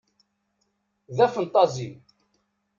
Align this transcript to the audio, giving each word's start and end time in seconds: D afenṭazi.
D 1.15 1.17
afenṭazi. 1.25 1.89